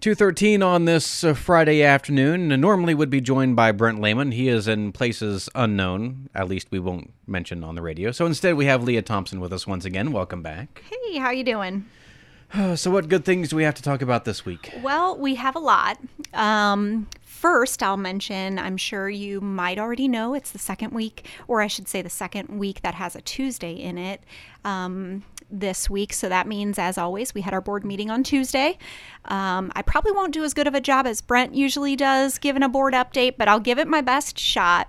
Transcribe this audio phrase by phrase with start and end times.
[0.00, 2.50] 213 on this uh, Friday afternoon.
[2.50, 4.32] And normally would be joined by Brent Lehman.
[4.32, 8.10] He is in places unknown, at least we won't mention on the radio.
[8.10, 10.12] So instead we have Leah Thompson with us once again.
[10.12, 10.82] Welcome back.
[10.90, 11.86] Hey, how you doing?
[12.74, 14.72] So what good things do we have to talk about this week?
[14.82, 15.98] Well, we have a lot.
[16.34, 21.62] Um, first, I'll mention, I'm sure you might already know, it's the second week, or
[21.62, 24.24] I should say the second week that has a Tuesday in it.
[24.64, 26.12] Um, this week.
[26.12, 28.78] So that means, as always, we had our board meeting on Tuesday.
[29.26, 32.62] Um, I probably won't do as good of a job as Brent usually does giving
[32.62, 34.88] a board update, but I'll give it my best shot.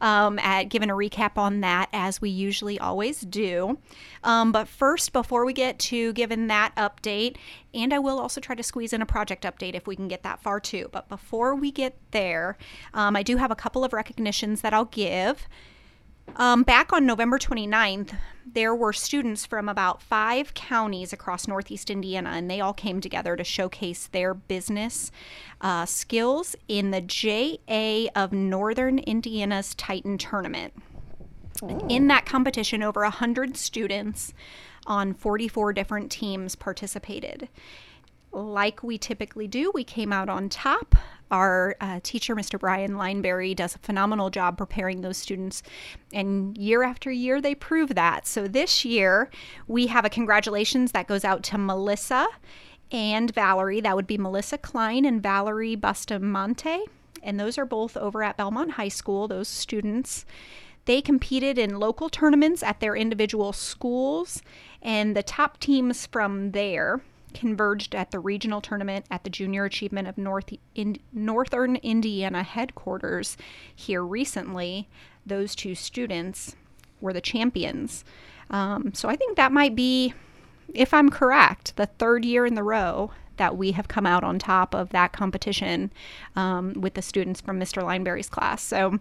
[0.00, 3.78] Um, at giving a recap on that as we usually always do.
[4.24, 7.36] Um, but first, before we get to giving that update,
[7.72, 10.24] and I will also try to squeeze in a project update if we can get
[10.24, 10.88] that far too.
[10.90, 12.58] But before we get there,
[12.92, 15.46] um, I do have a couple of recognitions that I'll give.
[16.36, 22.30] Um, back on November 29th, there were students from about five counties across Northeast Indiana,
[22.30, 25.10] and they all came together to showcase their business
[25.60, 30.72] uh, skills in the JA of Northern Indiana's Titan Tournament.
[31.88, 34.34] In that competition, over 100 students
[34.86, 37.48] on 44 different teams participated
[38.32, 40.94] like we typically do, we came out on top.
[41.30, 42.58] Our uh, teacher, Mr.
[42.58, 45.62] Brian Lineberry, does a phenomenal job preparing those students,
[46.12, 48.26] and year after year, they prove that.
[48.26, 49.30] So this year,
[49.66, 52.26] we have a congratulations that goes out to Melissa
[52.90, 53.80] and Valerie.
[53.80, 56.84] That would be Melissa Klein and Valerie Bustamante,
[57.22, 60.26] and those are both over at Bellmont High School, those students.
[60.84, 64.42] They competed in local tournaments at their individual schools,
[64.82, 67.00] and the top teams from there
[67.34, 73.36] converged at the regional tournament at the Junior Achievement of North in, Northern Indiana headquarters
[73.74, 74.88] here recently.
[75.24, 76.56] Those two students
[77.00, 78.04] were the champions.
[78.50, 80.14] Um, so I think that might be,
[80.74, 84.38] if I'm correct, the third year in the row that we have come out on
[84.38, 85.92] top of that competition
[86.36, 87.82] um, with the students from Mr.
[87.82, 88.62] Lineberry's class.
[88.62, 88.98] So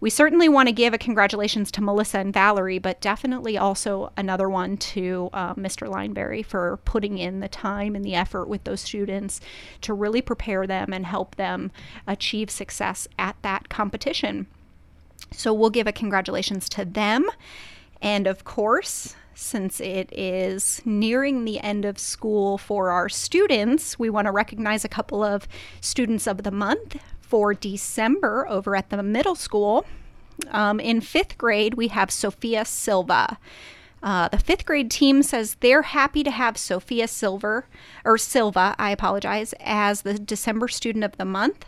[0.00, 4.48] we certainly want to give a congratulations to Melissa and Valerie, but definitely also another
[4.48, 5.88] one to uh, Mr.
[5.88, 9.40] Lineberry for putting in the time and the effort with those students
[9.80, 11.70] to really prepare them and help them
[12.06, 14.46] achieve success at that competition.
[15.32, 17.28] So we'll give a congratulations to them.
[18.02, 24.08] And of course, since it is nearing the end of school for our students, we
[24.08, 25.46] want to recognize a couple of
[25.82, 29.84] students of the month for December over at the middle school.
[30.50, 33.36] Um, in fifth grade, we have Sophia Silva.
[34.02, 37.66] Uh, the fifth grade team says they're happy to have Sophia Silver
[38.06, 41.66] or Silva, I apologize, as the December student of the month.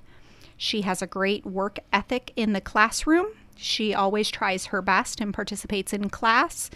[0.56, 3.27] She has a great work ethic in the classroom.
[3.56, 6.71] She always tries her best and participates in class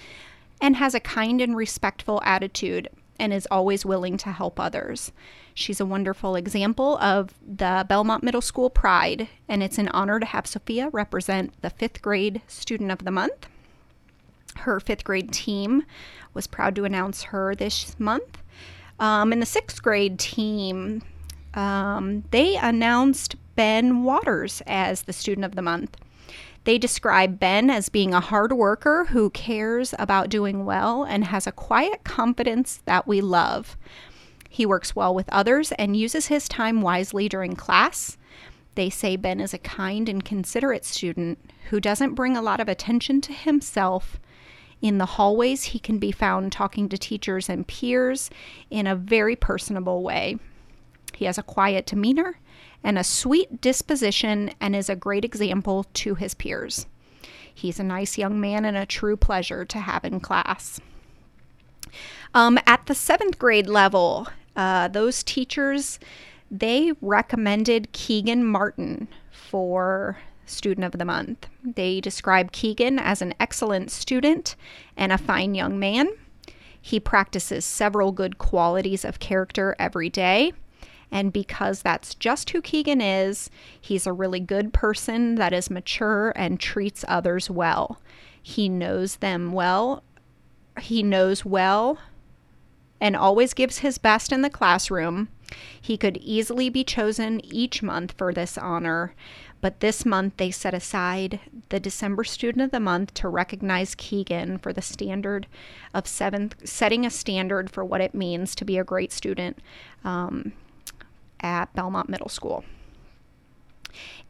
[0.63, 5.13] and has a kind and respectful attitude and is always willing to help others.
[5.55, 10.27] She's a wonderful example of the Bellmont Middle School pride, and it's an honor to
[10.27, 13.49] have Sophia represent the fifth grade student of the month.
[14.59, 15.85] Her fifth grade team
[16.33, 18.39] was proud to announce her this month.
[19.01, 21.03] Um, and the sixth grade team,
[21.55, 25.97] um, they announced Ben Waters as the student of the month.
[26.65, 31.47] They describe Ben as being a hard worker who cares about doing well and has
[31.47, 33.77] a quiet confidence that we love.
[34.49, 38.17] He works well with others and uses his time wisely during class.
[38.75, 41.39] They say Ben is a kind and considerate student
[41.71, 44.21] who doesn't bring a lot of attention to himself.
[44.81, 48.31] In the hallways, he can be found talking to teachers and peers
[48.71, 50.39] in a very personable way.
[51.15, 52.39] He has a quiet demeanor
[52.85, 56.87] and a sweet disposition and is a great example to his peers.
[57.55, 60.81] He's a nice young man and a true pleasure to have in class.
[62.35, 65.99] Um, at the seventh grade level, uh, those teachers
[66.53, 71.47] they recommended Keegan Martin for Student of the Month.
[71.65, 74.55] They describe Keegan as an excellent student
[74.95, 76.11] and a fine young man.
[76.79, 80.53] He practices several good qualities of character every day.
[81.13, 86.33] And because that's just who Keegan is, he's a really good person that is mature
[86.35, 88.01] and treats others well.
[88.43, 90.03] He knows them well.
[90.81, 91.99] He knows well
[92.99, 95.29] and always gives his best in the classroom.
[95.79, 99.15] He could easily be chosen each month for this honor,
[99.61, 104.59] but this month they set aside the December Student of the Month to recognize Keegan
[104.59, 105.47] for the standard
[105.93, 109.59] of seventh, setting a standard for what it means to be a great student.
[110.05, 110.53] Um,
[111.43, 112.65] at Bellmont Middle School.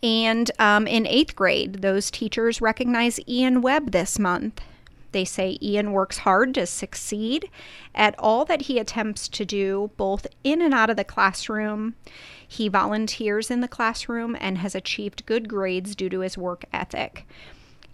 [0.02, 4.60] And um, in eighth grade, those teachers recognize Ian Webb this month.
[5.12, 7.48] They say Ian works hard to succeed
[7.94, 11.94] at all that he attempts to do, both in and out of the classroom.
[12.48, 17.26] He volunteers in the classroom and has achieved good grades due to his work ethic.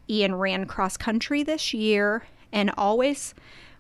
[0.09, 3.35] Ian ran cross country this year and always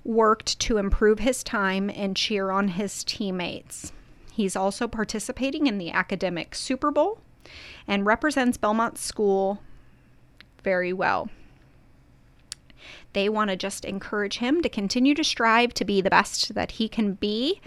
[0.05, 3.93] worked to improve his time and cheer on his teammates.
[4.39, 7.19] He's also participating in the academic Super Bowl
[7.89, 9.61] and represents Bellmont School
[10.63, 11.29] very well.
[13.15, 16.71] They want to just encourage him to continue to strive to be the best that
[16.71, 17.61] he can be.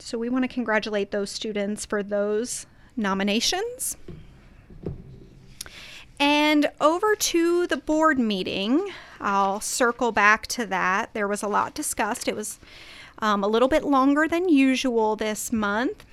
[0.00, 2.66] So we want to congratulate those students for those
[2.96, 3.96] nominations.
[6.18, 8.90] And over to the board meeting,
[9.20, 11.14] I'll circle back to that.
[11.14, 12.26] There was a lot discussed.
[12.26, 12.58] It was
[13.20, 16.04] um, a little bit longer than usual this month.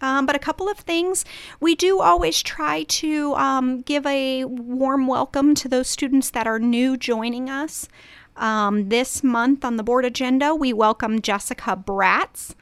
[0.00, 1.24] Um, but a couple of things.
[1.60, 6.58] We do always try to um, give a warm welcome to those students that are
[6.58, 7.88] new joining us.
[8.36, 12.56] Um, this month on the board agenda, we welcome Jessica Bratz.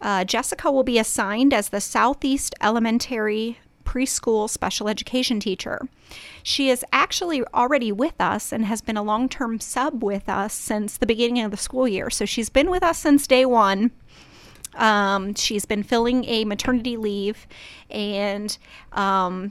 [0.00, 3.58] Uh, Jessica will be assigned as the Southeast Elementary
[3.90, 5.88] preschool special education teacher.
[6.44, 10.54] She is actually already with us and has been a long term sub with us
[10.54, 12.08] since the beginning of the school year.
[12.08, 13.90] So she's been with us since day one.
[14.76, 17.48] Um, she's been filling a maternity leave,
[17.90, 18.56] and
[18.92, 19.50] um,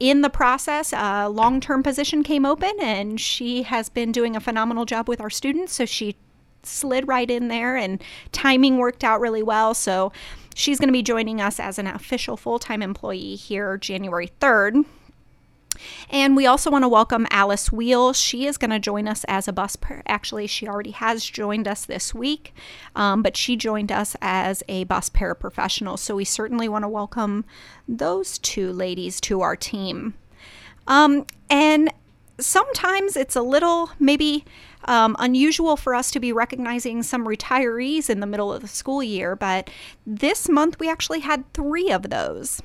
[0.00, 4.40] in the process, a long term position came open, and she has been doing a
[4.40, 5.74] phenomenal job with our students.
[5.74, 6.16] So she
[6.64, 8.02] slid right in there, and
[8.32, 9.74] timing worked out really well.
[9.74, 10.10] So
[10.54, 14.84] she's going to be joining us as an official full time employee here January 3rd.
[16.10, 18.12] And we also want to welcome Alice Wheel.
[18.12, 19.76] She is going to join us as a bus.
[19.76, 22.54] Per- Actually, she already has joined us this week,
[22.96, 25.98] um, but she joined us as a bus paraprofessional.
[25.98, 27.44] So we certainly want to welcome
[27.86, 30.14] those two ladies to our team.
[30.86, 31.92] Um, and
[32.40, 34.44] sometimes it's a little maybe
[34.88, 39.02] um, unusual for us to be recognizing some retirees in the middle of the school
[39.02, 39.70] year, but
[40.06, 42.62] this month we actually had three of those.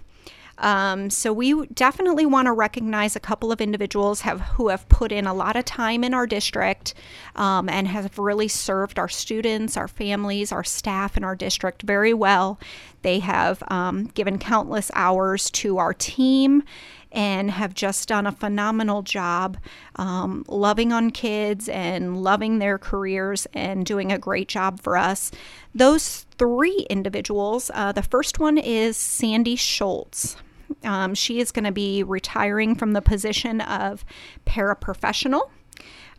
[0.59, 5.11] Um, so we definitely want to recognize a couple of individuals have who have put
[5.11, 6.93] in a lot of time in our district
[7.35, 12.13] um, and have really served our students, our families, our staff, and our district very
[12.13, 12.59] well.
[13.01, 16.63] They have um, given countless hours to our team
[17.13, 19.57] and have just done a phenomenal job
[19.95, 25.31] um, loving on kids and loving their careers and doing a great job for us.
[25.73, 30.35] Those three individuals, uh, the first one is Sandy Schultz.
[30.83, 34.03] Um, she is going to be retiring from the position of
[34.45, 35.49] paraprofessional.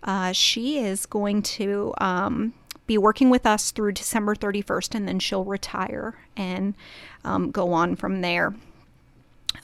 [0.02, 2.54] Uh, she is going to um,
[2.86, 6.74] be working with us through December 31st, and then she'll retire and
[7.24, 8.54] um, go on from there.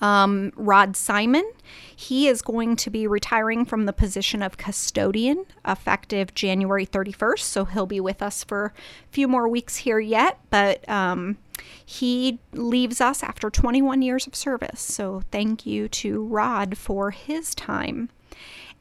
[0.00, 1.50] Um, Rod Simon,
[1.94, 7.40] he is going to be retiring from the position of custodian effective January 31st.
[7.40, 11.38] So he'll be with us for a few more weeks here yet, but um,
[11.84, 14.80] he leaves us after 21 years of service.
[14.80, 18.10] So thank you to Rod for his time.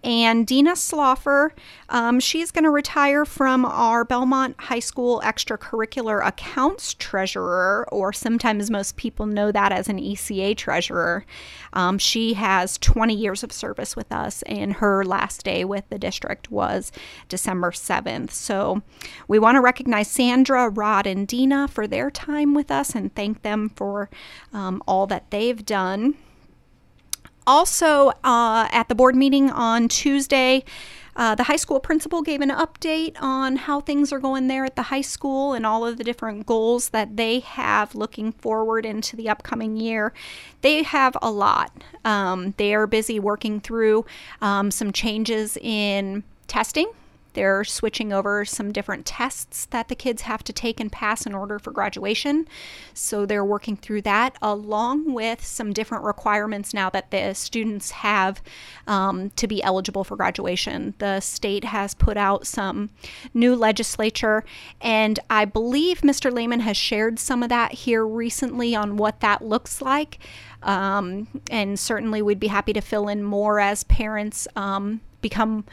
[0.03, 1.51] And Dina Sloffer,
[1.89, 8.71] um, she's going to retire from our Bellmont High School extracurricular accounts treasurer, or sometimes
[8.71, 11.25] most people know that as an ECA treasurer.
[11.73, 15.99] Um, she has 20 years of service with us, and her last day with the
[15.99, 16.93] district was
[17.27, 18.31] December 7th.
[18.31, 18.81] So
[19.27, 23.41] we want to recognize Sandra, Rod, and Dina for their time with us and thank
[23.41, 24.09] them for
[24.53, 26.15] um, all that they've done
[27.49, 30.63] also, uh, at the board meeting on Tuesday,
[31.15, 34.75] uh, the high school principal gave an update on how things are going there at
[34.75, 39.15] the high school and all of the different goals that they have looking forward into
[39.15, 40.13] the upcoming year.
[40.61, 41.71] They have a lot.
[42.05, 44.05] Um, they are busy working through
[44.41, 46.91] um, some changes in testing
[47.33, 51.33] they're switching over some different tests that the kids have to take and pass in
[51.33, 52.47] order for graduation.
[52.93, 58.41] So they're working through that along with some different requirements now that the students have
[58.87, 60.93] um, to be eligible for graduation.
[60.97, 62.89] The state has put out some
[63.33, 64.43] new legislature,
[64.81, 66.31] and I believe Mr.
[66.31, 70.19] Lehman has shared some of that here recently on what that looks like.
[70.61, 75.65] Um, and certainly, we'd be happy to fill in more as parents um, become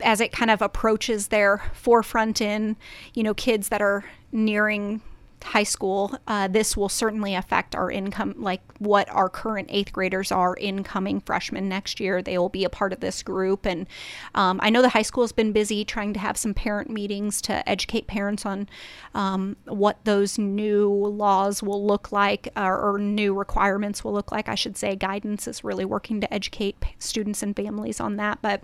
[0.00, 2.76] as it kind of approaches their forefront in
[3.14, 5.00] you know kids that are nearing
[5.44, 10.30] high school, uh, this will certainly affect our income, like what our current eighth graders
[10.30, 12.22] are incoming freshmen next year.
[12.22, 13.66] They will be a part of this group.
[13.66, 13.86] And
[14.34, 17.40] um, I know the high school has been busy trying to have some parent meetings
[17.42, 18.68] to educate parents on
[19.14, 24.48] um, what those new laws will look like or, or, new requirements will look like.
[24.48, 28.40] I should say, guidance is really working to educate students and families on that.
[28.42, 28.62] But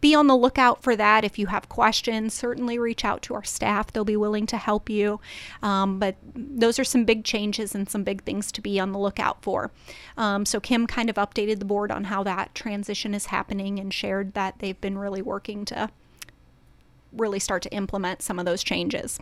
[0.00, 1.24] be on the lookout for that.
[1.24, 4.90] If you have questions, certainly reach out to our staff, they'll be willing to help
[4.90, 5.20] you.
[5.62, 8.98] Um, but those are some big changes and some big things to be on the
[8.98, 9.70] lookout for.
[10.16, 13.94] Um, so Kim kind of updated the board on how that transition is happening and
[13.94, 15.90] shared that they've been really working to
[17.12, 19.20] really start to implement some of those changes.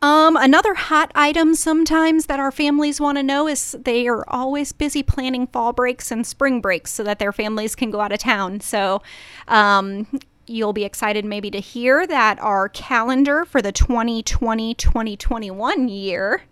[0.00, 4.72] Um, another hot item sometimes that our families want to know is they are always
[4.72, 8.18] busy planning fall breaks and spring breaks so that their families can go out of
[8.18, 8.60] town.
[8.60, 9.02] So,
[9.46, 10.06] um,
[10.46, 16.42] you'll be excited maybe to hear that our calendar for the 2020 2021 year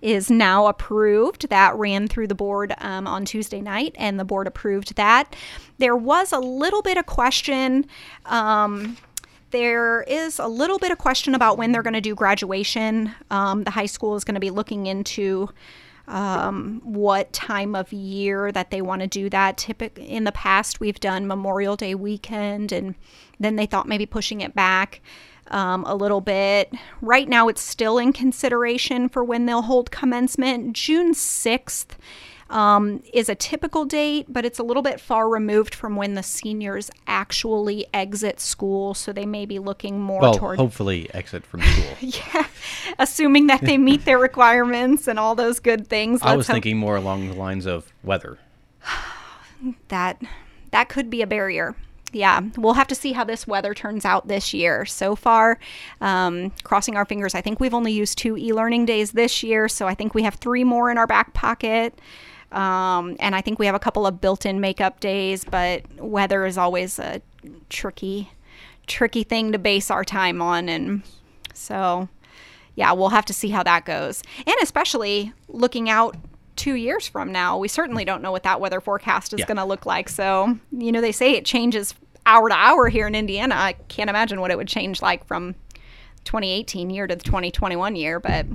[0.00, 1.48] is now approved.
[1.48, 5.34] That ran through the board um, on Tuesday night, and the board approved that.
[5.78, 7.86] There was a little bit of question.
[8.26, 8.96] Um,
[9.50, 13.14] there is a little bit of question about when they're going to do graduation.
[13.30, 15.48] Um, the high school is going to be looking into
[16.08, 19.56] um, what time of year that they want to do that.
[19.56, 22.94] Typically, in the past, we've done Memorial Day weekend, and
[23.38, 25.00] then they thought maybe pushing it back
[25.50, 26.72] um, a little bit.
[27.00, 30.74] Right now, it's still in consideration for when they'll hold commencement.
[30.74, 31.96] June 6th
[32.50, 36.22] um, is a typical date, but it's a little bit far removed from when the
[36.22, 38.94] seniors actually exit school.
[38.94, 40.58] So they may be looking more well, toward.
[40.58, 41.96] hopefully, exit from school.
[42.00, 42.46] yeah,
[42.98, 46.20] assuming that they meet their requirements and all those good things.
[46.22, 46.54] I was hope.
[46.54, 48.38] thinking more along the lines of weather.
[49.88, 50.22] that
[50.70, 51.74] that could be a barrier
[52.12, 54.86] yeah, we'll have to see how this weather turns out this year.
[54.86, 55.58] So far,
[56.00, 59.68] um, crossing our fingers, I think we've only used two e learning days this year,
[59.68, 61.98] so I think we have three more in our back pocket.
[62.52, 66.56] Um, and I think we have a couple of built-in makeup days, but weather is
[66.56, 67.20] always a
[67.68, 68.30] tricky,
[68.86, 71.02] tricky thing to base our time on, and
[71.52, 72.08] so
[72.74, 74.22] yeah, we'll have to see how that goes.
[74.46, 76.16] And especially looking out
[76.56, 79.46] two years from now, we certainly don't know what that weather forecast is yeah.
[79.46, 80.08] going to look like.
[80.08, 83.54] So you know, they say it changes hour to hour here in Indiana.
[83.56, 85.54] I can't imagine what it would change like from
[86.24, 88.46] 2018 year to the 2021 year, but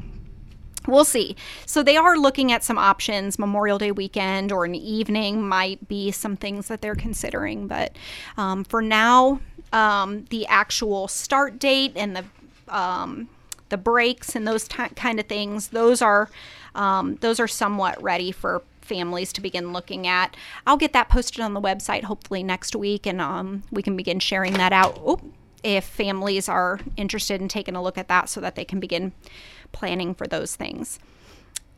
[0.88, 1.36] We'll see.
[1.66, 3.40] So they are looking at some options.
[3.40, 7.68] Memorial Day weekend or an evening might be some things that they're considering.
[7.68, 7.96] But
[8.38, 9.40] um, for now,
[9.72, 12.25] um, the actual start date and the
[12.68, 13.30] um,
[13.70, 16.30] the breaks and those t- kind of things, those are
[16.75, 20.36] um, those are somewhat ready for families to begin looking at.
[20.68, 24.20] I'll get that posted on the website hopefully next week, and um, we can begin
[24.20, 25.00] sharing that out.
[25.04, 25.20] Oh,
[25.63, 29.13] if families are interested in taking a look at that so that they can begin
[29.74, 31.00] planning for those things.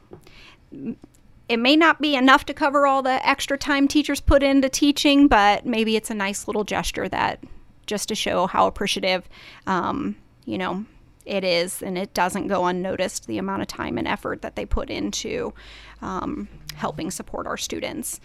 [1.48, 5.26] it may not be enough to cover all the extra time teachers put into teaching,
[5.26, 7.40] but maybe it's a nice little gesture that
[7.86, 9.28] just to show how appreciative,
[9.66, 10.84] um, you know,
[11.24, 14.66] it is, and it doesn't go unnoticed the amount of time and effort that they
[14.66, 15.54] put into
[16.02, 18.20] um, helping support our students.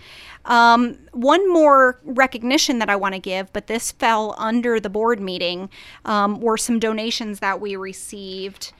[0.46, 5.22] Um, one more recognition that I want to give, but this fell under the board
[5.22, 5.70] meeting,
[6.04, 8.74] um, were some donations that we received.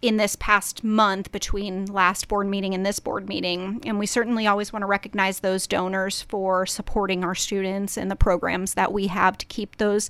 [0.00, 3.80] In this past month between last board meeting and this board meeting.
[3.84, 8.16] And we certainly always want to recognize those donors for supporting our students and the
[8.16, 10.08] programs that we have to keep those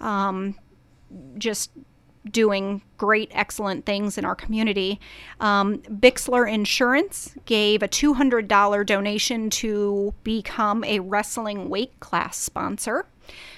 [0.00, 0.56] um,
[1.36, 1.70] just
[2.30, 5.00] doing great, excellent things in our community.
[5.40, 13.06] Um, Bixler Insurance gave a $200 donation to become a wrestling weight class sponsor.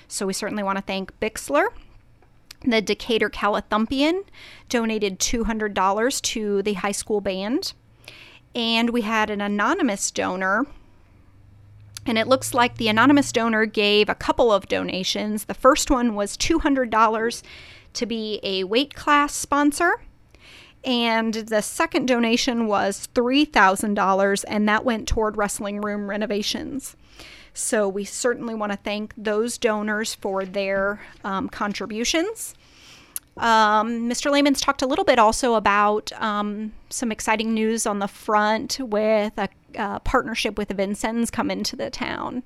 [0.08, 1.68] So we certainly want to thank Bixler.
[2.62, 4.24] The Decatur Callithumpian
[4.68, 7.72] donated $200 to the high school band.
[8.54, 10.66] And we had an anonymous donor.
[12.06, 15.44] And it looks like the anonymous donor gave a couple of donations.
[15.44, 17.42] The first one was $200
[17.92, 20.02] to be a weight class sponsor.
[20.82, 26.96] And the second donation was $3,000, and that went toward wrestling room renovations.
[27.54, 32.54] So we certainly want to thank those donors for their um, contributions.
[33.36, 34.30] Um, Mr.
[34.30, 39.32] Lehman's talked a little bit also about um, some exciting news on the front with
[39.38, 39.48] a,
[40.04, 42.42] partnership with Vincennes coming to the town.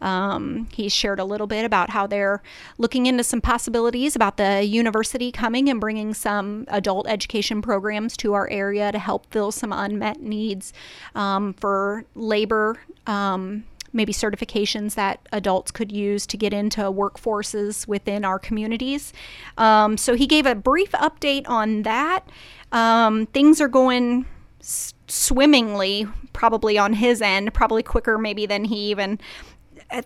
[0.00, 2.42] Um, he shared a little bit about how they're
[2.78, 8.34] looking into some possibilities about the university coming and bringing some adult education programs to
[8.34, 10.72] our area to help fill some unmet needs
[11.14, 18.24] um, for labor um, maybe certifications that adults could use to get into workforces within
[18.24, 19.12] our communities.
[19.56, 22.28] Um, so he gave a brief update on that.
[22.72, 24.26] Um, things are going
[24.60, 29.20] s- swimmingly, probably on his end, probably quicker maybe than he even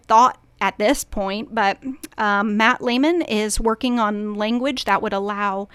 [0.07, 1.79] thought at this point, but
[2.17, 5.69] um, Matt Lehman is working on language that would allow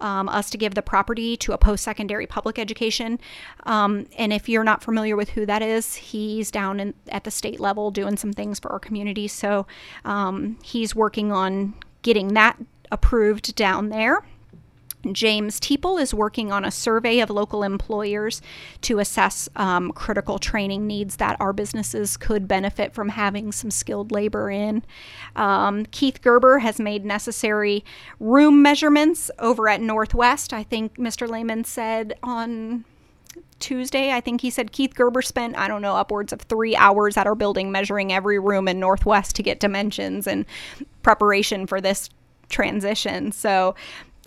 [0.00, 3.18] um, us to give the property to a post secondary public education.
[3.64, 7.30] Um, and if you're not familiar with who that is, he's down in, at the
[7.30, 9.28] state level doing some things for our community.
[9.28, 9.66] So
[10.04, 12.56] um, he's working on getting that
[12.90, 14.22] approved down there.
[15.12, 18.42] James Teeple is working on a survey of local employers
[18.82, 24.12] to assess um, critical training needs that our businesses could benefit from having some skilled
[24.12, 24.82] labor in.
[25.36, 27.84] Um, Keith Gerber has made necessary
[28.18, 30.52] room measurements over at Northwest.
[30.52, 31.28] I think Mr.
[31.28, 32.84] Lehman said on
[33.58, 37.16] Tuesday, I think he said Keith Gerber spent, I don't know, upwards of three hours
[37.16, 40.46] at our building measuring every room in Northwest to get dimensions and
[41.02, 42.10] preparation for this
[42.48, 43.32] transition.
[43.32, 43.74] So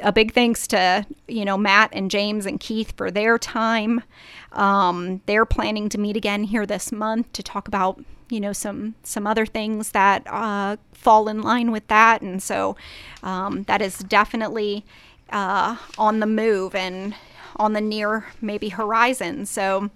[0.03, 4.03] a big thanks to you know Matt and James and Keith for their time.
[4.51, 8.95] Um, they're planning to meet again here this month to talk about you know some
[9.03, 12.75] some other things that uh, fall in line with that, and so
[13.23, 14.85] um, that is definitely
[15.29, 17.15] uh, on the move and
[17.57, 19.45] on the near maybe horizon.
[19.45, 19.89] So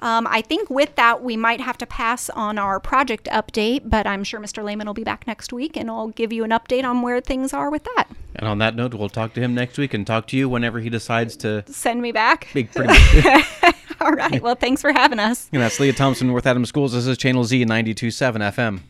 [0.00, 4.06] um, I think with that, we might have to pass on our project update, but
[4.06, 4.64] I'm sure Mr.
[4.64, 7.52] Lehman will be back next week and I'll give you an update on where things
[7.52, 8.06] are with that.
[8.40, 10.80] And on that note, we'll talk to him next week and talk to you whenever
[10.80, 12.48] he decides to send me back.
[12.54, 12.88] Be pretty
[13.22, 13.74] much.
[14.00, 14.42] All right.
[14.42, 15.50] Well, thanks for having us.
[15.52, 16.94] And that's Leah Thompson, North Adams Schools.
[16.94, 18.80] This is Channel Z 92.7 FM.